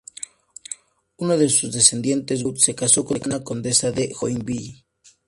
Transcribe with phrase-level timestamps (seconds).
[1.19, 4.83] Uno de sus descendientes, Guy Renaud, se casó con una condesa de Joinville.